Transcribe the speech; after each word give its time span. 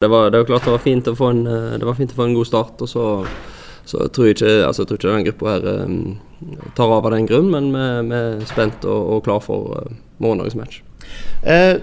Det 0.00 0.08
var, 0.08 0.30
det 0.30 0.38
var 0.38 0.44
klart 0.44 0.64
det 0.64 0.72
var 0.72 0.80
fint 0.80 1.08
å 1.10 1.12
få 1.12 1.26
en, 1.28 1.40
eh, 1.44 1.72
det 1.76 1.84
var 1.84 1.96
fint 1.98 2.14
å 2.14 2.16
få 2.16 2.24
en 2.24 2.38
god 2.38 2.46
start. 2.48 2.78
og 2.80 2.88
så, 2.88 3.02
så 3.84 4.06
tror 4.08 4.30
jeg 4.30 4.38
ikke, 4.38 4.52
altså, 4.64 4.86
jeg 4.86 4.88
tror 4.88 4.98
ikke 4.98 5.12
den 5.12 5.26
gruppa 5.26 5.50
her 5.50 5.66
um, 5.84 6.62
tar 6.78 6.88
av 6.88 7.04
av 7.04 7.12
den 7.12 7.28
grunn, 7.28 7.50
men 7.52 7.68
vi 8.08 8.16
er 8.16 8.40
spent 8.48 8.86
og, 8.88 9.10
og 9.12 9.20
klar 9.28 9.44
for 9.44 9.76
uh, 9.76 9.92
morgendagens 10.16 10.56
match. 10.56 10.80
Eh, 11.44 11.82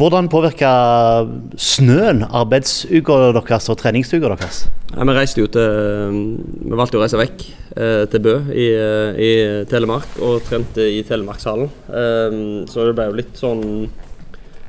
hvordan 0.00 0.32
påvirker 0.32 1.28
snøen 1.60 2.24
arbeidsuka 2.24 3.20
deres 3.36 3.68
og 3.68 3.76
treningsuka 3.84 4.32
deres? 4.32 4.64
Ja, 4.94 5.04
vi 5.04 5.20
reiste 5.20 5.44
jo 5.44 5.52
til 5.52 6.20
Vi 6.40 6.72
valgte 6.72 6.96
å 6.96 7.04
reise 7.04 7.20
vekk 7.20 7.48
eh, 7.76 8.04
til 8.08 8.24
Bø 8.24 8.38
i, 8.48 8.70
i, 9.28 9.32
Telemark 9.68 10.16
og 10.24 10.40
trente 10.48 10.88
i 10.88 11.02
Telemarkshallen. 11.04 11.68
Eh, 11.92 12.44
så 12.64 12.88
det 12.88 12.96
ble 12.96 13.12
jo 13.12 13.20
litt 13.20 13.36
sånn 13.44 13.66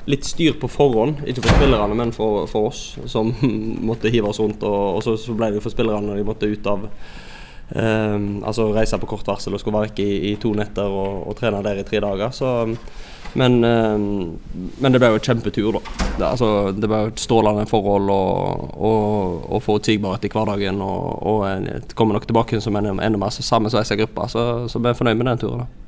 litt 0.10 0.26
styr 0.26 0.58
på 0.60 0.70
forhånd. 0.72 1.22
Ikke 1.30 1.44
for 1.46 1.60
spillerne, 1.60 1.98
men 1.98 2.14
for, 2.16 2.46
for 2.52 2.72
oss 2.72 2.96
som 3.12 3.34
måtte 3.90 4.12
hive 4.14 4.32
oss 4.32 4.42
rundt. 4.42 4.64
Og, 4.64 4.98
og 4.98 5.06
så, 5.06 5.18
så, 5.20 5.36
ble 5.38 5.52
det 5.52 5.62
jo 5.62 5.68
for 5.68 5.76
spillerne 5.76 6.08
når 6.08 6.22
de 6.22 6.28
måtte 6.28 6.50
ut 6.50 6.72
av 6.72 6.88
um, 6.88 8.28
Altså 8.48 8.72
reise 8.76 9.00
på 9.00 9.10
kort 9.10 9.28
varsel 9.28 9.56
og 9.56 9.62
skulle 9.62 9.78
være 9.78 9.92
vekk 9.92 10.04
i, 10.04 10.12
i, 10.32 10.36
to 10.42 10.54
netter 10.58 10.90
og, 10.90 11.26
og, 11.30 11.38
trene 11.40 11.64
der 11.66 11.82
i 11.82 11.88
tre 11.88 12.02
dager. 12.04 12.34
Så, 12.36 12.54
men, 13.40 13.60
um, 13.64 14.40
men, 14.82 14.92
det 14.92 15.00
ble 15.00 15.12
jo 15.14 15.20
en 15.20 15.28
kjempetur, 15.28 15.78
da. 15.78 16.08
Det, 16.18 16.26
altså, 16.32 16.50
det 16.76 16.90
ble 16.90 17.04
jo 17.06 17.12
et 17.14 17.22
strålende 17.22 17.68
forhold 17.70 18.12
og, 18.12 18.66
og, 18.76 19.46
og 19.54 19.62
forutsigbarhet 19.68 20.28
i 20.28 20.34
hverdagen. 20.34 20.82
Og, 20.84 21.22
og 21.32 21.94
kommer 21.96 22.18
nok 22.18 22.28
tilbake 22.28 22.60
som 22.64 22.80
en, 22.80 22.98
enda 22.98 23.22
mer 23.22 23.38
sammensveisa 23.38 24.00
gruppe, 24.02 24.28
så, 24.34 24.50
så 24.72 24.82
vi 24.82 24.92
er 24.92 24.98
fornøyd 24.98 25.22
med 25.22 25.32
den 25.32 25.46
turen. 25.46 25.64
da. 25.64 25.81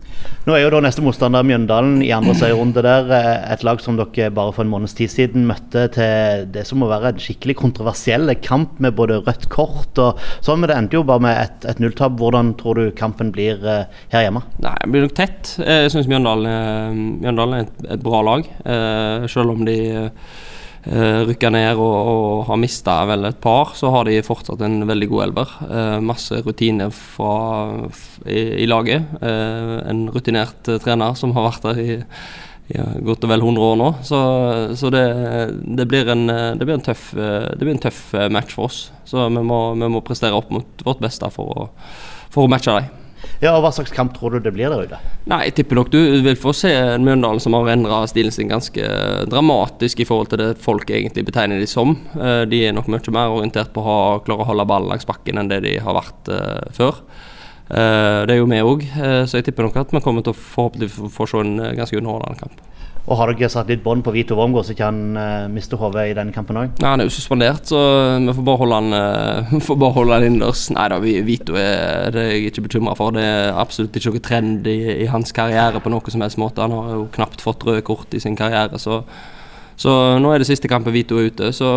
Nå 0.44 0.56
er 0.58 0.66
jo 0.66 0.72
da 0.74 0.82
neste 0.84 1.04
motstander 1.04 1.46
Mjøndalen 1.48 2.02
i 2.04 2.12
andre 2.16 2.34
serierunde 2.36 2.84
der. 2.84 3.08
Eh, 3.16 3.54
et 3.54 3.64
lag 3.64 3.80
som 3.84 3.96
dere 4.00 4.32
bare 4.36 4.52
for 4.56 4.66
en 4.66 4.72
måneds 4.74 4.96
tid 4.98 5.12
siden 5.14 5.46
møtte 5.48 5.86
til 5.96 6.48
det 6.52 6.66
som 6.68 6.82
må 6.84 6.90
være 6.92 7.14
en 7.14 7.22
skikkelig 7.24 7.56
kontroversiell 7.62 8.34
kamp 8.44 8.82
med 8.84 8.98
både 8.98 9.22
rødt 9.24 9.48
kort 9.54 10.02
og 10.04 10.20
sånn. 10.44 10.60
Men 10.60 10.72
det 10.72 10.78
endte 10.78 11.00
jo 11.00 11.06
bare 11.08 11.24
med 11.24 11.40
et, 11.40 11.70
et 11.72 11.80
nulltap. 11.84 12.18
Hvordan 12.20 12.54
tror 12.60 12.82
du 12.82 12.96
kampen 12.98 13.32
blir 13.36 13.64
eh, 13.64 14.02
her 14.12 14.28
hjemme? 14.28 14.44
Nei, 14.64 14.76
Det 14.84 14.92
blir 14.92 15.08
nok 15.08 15.16
tett. 15.22 15.54
Jeg 15.64 15.94
syns 15.94 16.12
Mjøndalen, 16.12 17.04
Mjøndalen, 17.24 17.56
er 17.60 17.70
et, 17.70 17.86
et, 17.88 18.04
bra 18.04 18.24
lag. 18.28 18.50
Eh, 18.68 19.30
selv 19.32 19.56
om 19.56 19.64
de 19.68 19.78
rykka 20.84 21.48
ned 21.54 21.80
og, 21.80 21.94
og 22.12 22.46
har 22.50 22.60
mista 22.60 22.96
vel 23.08 23.30
et 23.30 23.40
par, 23.44 23.72
så 23.78 23.92
har 23.94 24.08
de 24.08 24.18
fortsatt 24.26 24.62
en 24.66 24.82
veldig 24.90 25.10
god 25.12 25.26
elver. 25.28 25.54
Uh, 25.64 26.00
masse 26.04 26.40
rutine 26.44 26.90
fra, 26.92 27.36
i, 28.26 28.64
i 28.64 28.68
laget. 28.68 29.06
Uh, 29.22 29.80
en 29.88 30.08
rutinert 30.12 30.68
uh, 30.68 30.80
trener 30.84 31.16
som 31.20 31.36
har 31.38 31.48
vært 31.48 31.70
der 31.70 31.84
i 31.84 31.92
ja, 32.74 32.84
godt 33.06 33.26
og 33.28 33.32
vel 33.32 33.44
100 33.44 33.68
år 33.70 33.78
nå. 33.80 33.90
Så, 34.08 34.20
så 34.80 34.92
det, 34.92 35.04
det, 35.80 35.88
blir 35.88 36.10
en, 36.12 36.26
det, 36.28 36.64
blir 36.64 36.78
en 36.78 36.86
tøff, 36.86 37.12
det 37.14 37.60
blir 37.60 37.76
en 37.76 37.84
tøff 37.84 38.02
match 38.32 38.56
for 38.56 38.72
oss. 38.72 38.86
Så 39.08 39.28
vi 39.28 39.44
må, 39.46 39.62
vi 39.78 39.92
må 39.92 40.02
prestere 40.04 40.36
opp 40.36 40.52
mot 40.52 40.86
vårt 40.88 41.04
beste 41.04 41.28
for 41.36 41.52
å, 41.54 41.70
for 42.34 42.48
å 42.48 42.52
matche 42.52 42.76
dem. 42.80 43.03
Ja, 43.44 43.54
og 43.56 43.64
Hva 43.66 43.72
slags 43.76 43.94
kamp 43.94 44.14
tror 44.16 44.36
du 44.36 44.44
det 44.44 44.54
blir 44.56 44.72
der 44.72 44.88
ute? 44.88 45.00
Nei, 45.30 45.44
Jeg 45.48 45.56
tipper 45.60 45.80
nok 45.80 45.92
du 45.94 46.00
vil 46.26 46.38
få 46.40 46.54
se 46.56 46.72
en 46.72 47.06
Mjøndalen 47.06 47.42
som 47.44 47.56
har 47.58 47.72
endra 47.74 48.04
stilen 48.10 48.34
sin 48.34 48.52
ganske 48.52 48.88
dramatisk 49.32 50.04
i 50.04 50.08
forhold 50.08 50.32
til 50.32 50.42
det 50.44 50.50
folk 50.64 50.90
egentlig 50.90 51.26
betegner 51.28 51.62
de 51.62 51.68
som. 51.70 51.96
Eh, 52.16 52.44
de 52.50 52.64
er 52.68 52.76
nok 52.76 52.90
mye 52.92 53.16
mer 53.16 53.36
orientert 53.36 53.74
på 53.76 53.84
å 53.84 54.20
klare 54.26 54.46
å 54.46 54.50
holde 54.50 54.68
ballen 54.70 54.92
langs 54.92 55.08
bakken 55.10 55.42
enn 55.42 55.52
det 55.52 55.64
de 55.66 55.78
har 55.84 55.98
vært 55.98 56.32
uh, 56.34 56.64
før. 56.76 57.04
Uh, 57.70 58.24
det 58.28 58.36
er 58.36 58.40
jo 58.42 58.50
vi 58.52 58.60
òg, 58.62 58.84
så 59.28 59.40
jeg 59.40 59.48
tipper 59.48 59.68
nok 59.68 59.80
at 59.82 59.94
vi 59.96 60.02
kommer 60.04 60.26
til 60.26 60.36
å 60.36 60.38
forhåpentligvis 60.38 61.14
få 61.16 61.28
se 61.30 61.42
en 61.42 61.56
ganske 61.78 61.98
underholdende 62.00 62.44
kamp. 62.44 62.62
Og 63.04 63.18
Har 63.20 63.34
dere 63.34 63.50
satt 63.52 63.68
litt 63.68 63.82
bånd 63.84 64.00
på 64.06 64.14
Vito 64.16 64.36
Wormgård, 64.38 64.64
så 64.64 64.74
ikke 64.76 64.88
han 64.88 65.18
uh, 65.20 65.50
mister 65.52 65.80
hodet 65.80 66.06
i 66.08 66.16
denne 66.16 66.32
kampen 66.32 66.56
òg? 66.60 66.78
Nei, 66.80 66.88
han 66.88 67.04
er 67.04 67.10
jo 67.10 67.12
suspendert, 67.12 67.68
så 67.68 67.80
vi 68.24 68.36
får 68.38 68.46
bare 68.48 68.62
holde 68.62 68.78
han, 68.80 68.96
uh, 69.52 69.56
får 69.68 69.80
bare 69.82 69.96
holde 69.98 70.16
han 70.16 70.28
innendørs. 70.30 70.64
Nei 70.72 70.86
da, 70.94 71.00
Vito 71.04 71.58
er 71.60 72.14
det 72.16 72.24
er 72.24 72.32
jeg 72.38 72.54
ikke 72.54 72.66
bekymra 72.70 72.96
for. 72.96 73.12
Det 73.18 73.26
er 73.28 73.60
absolutt 73.60 74.00
ikke 74.00 74.14
noe 74.14 74.24
trend 74.24 74.70
i, 74.72 74.78
i, 75.04 75.10
hans 75.12 75.36
karriere 75.36 75.84
på 75.84 75.92
noe 75.92 76.16
som 76.16 76.24
helst 76.24 76.40
måte. 76.40 76.64
Han 76.64 76.76
har 76.78 76.94
jo 76.96 77.10
knapt 77.18 77.44
fått 77.44 77.68
røde 77.68 77.84
kort 77.84 78.16
i 78.16 78.24
sin 78.24 78.40
karriere, 78.40 78.80
så, 78.80 79.02
så 79.76 79.98
nå 80.24 80.32
er 80.32 80.40
det 80.40 80.48
siste 80.48 80.72
kampen 80.72 80.96
Vito 80.96 81.20
er 81.20 81.28
ute. 81.28 81.52
Så 81.52 81.68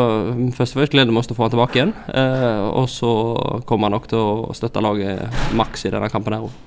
først 0.55 0.77
og 0.77 0.85
fremst 0.85 0.95
gleder 0.95 1.11
vi 1.11 1.25
oss 1.25 1.27
til 1.27 1.35
å 1.35 1.41
få 1.41 1.49
han 1.49 1.57
tilbake 1.57 1.81
igjen. 1.81 1.97
Uh, 2.07 2.71
og 2.71 2.87
så 2.93 3.11
kommer 3.67 3.91
han 3.91 3.99
nok 3.99 4.07
til 4.15 4.23
å 4.23 4.55
støtte 4.55 4.85
laget 4.85 5.43
maks 5.59 5.89
i 5.89 5.95
denne 5.97 6.13
kampen 6.13 6.39
her 6.39 6.47
òg. 6.47 6.63